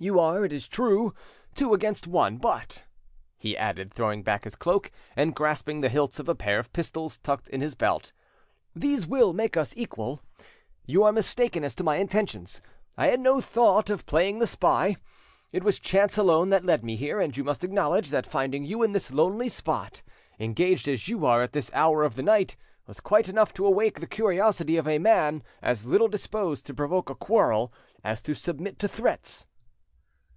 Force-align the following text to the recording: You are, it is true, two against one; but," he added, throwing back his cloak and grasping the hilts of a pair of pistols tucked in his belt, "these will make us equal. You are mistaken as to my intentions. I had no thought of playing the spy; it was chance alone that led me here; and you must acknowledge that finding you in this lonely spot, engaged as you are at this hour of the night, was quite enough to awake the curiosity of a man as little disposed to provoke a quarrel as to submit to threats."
You 0.00 0.18
are, 0.18 0.44
it 0.44 0.52
is 0.52 0.66
true, 0.66 1.14
two 1.54 1.72
against 1.72 2.08
one; 2.08 2.36
but," 2.36 2.84
he 3.38 3.56
added, 3.56 3.92
throwing 3.94 4.24
back 4.24 4.42
his 4.42 4.56
cloak 4.56 4.90
and 5.16 5.36
grasping 5.36 5.80
the 5.80 5.88
hilts 5.88 6.18
of 6.18 6.28
a 6.28 6.34
pair 6.34 6.58
of 6.58 6.72
pistols 6.72 7.16
tucked 7.18 7.48
in 7.48 7.60
his 7.60 7.76
belt, 7.76 8.12
"these 8.74 9.06
will 9.06 9.32
make 9.32 9.56
us 9.56 9.72
equal. 9.76 10.20
You 10.84 11.04
are 11.04 11.12
mistaken 11.12 11.62
as 11.62 11.76
to 11.76 11.84
my 11.84 11.96
intentions. 11.96 12.60
I 12.98 13.06
had 13.06 13.20
no 13.20 13.40
thought 13.40 13.88
of 13.88 14.04
playing 14.04 14.40
the 14.40 14.48
spy; 14.48 14.96
it 15.52 15.62
was 15.62 15.78
chance 15.78 16.18
alone 16.18 16.50
that 16.50 16.66
led 16.66 16.84
me 16.84 16.96
here; 16.96 17.20
and 17.20 17.34
you 17.34 17.44
must 17.44 17.62
acknowledge 17.62 18.10
that 18.10 18.26
finding 18.26 18.64
you 18.64 18.82
in 18.82 18.92
this 18.92 19.12
lonely 19.12 19.48
spot, 19.48 20.02
engaged 20.40 20.88
as 20.88 21.06
you 21.06 21.24
are 21.24 21.40
at 21.40 21.52
this 21.52 21.70
hour 21.72 22.02
of 22.02 22.16
the 22.16 22.22
night, 22.22 22.56
was 22.88 22.98
quite 22.98 23.28
enough 23.28 23.54
to 23.54 23.64
awake 23.64 24.00
the 24.00 24.08
curiosity 24.08 24.76
of 24.76 24.88
a 24.88 24.98
man 24.98 25.44
as 25.62 25.86
little 25.86 26.08
disposed 26.08 26.66
to 26.66 26.74
provoke 26.74 27.08
a 27.08 27.14
quarrel 27.14 27.72
as 28.02 28.20
to 28.20 28.34
submit 28.34 28.78
to 28.80 28.88
threats." 28.88 29.46